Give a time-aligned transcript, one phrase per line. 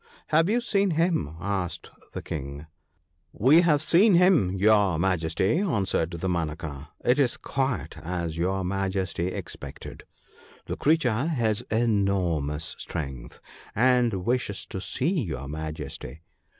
[0.35, 2.65] 'Have you seen him?' asked the King.
[3.33, 9.27] 'We have seen him, your Majesty/ answered Dama naka;' it is quite as your Majesty
[9.27, 10.05] expected—
[10.65, 13.39] the creature has enormous strength,
[13.75, 16.23] and wishes to see your Majesty.